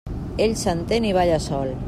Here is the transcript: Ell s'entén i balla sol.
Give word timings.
Ell 0.45 0.55
s'entén 0.61 1.07
i 1.11 1.15
balla 1.19 1.41
sol. 1.49 1.75